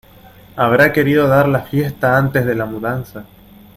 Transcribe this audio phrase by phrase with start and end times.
[0.55, 3.23] Habrá querido dar la fiesta antes de la mudanza.